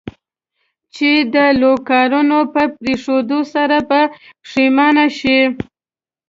[0.95, 4.01] چې د لوکارنو په پرېښودو سره به
[4.41, 5.39] پښېمانه شې.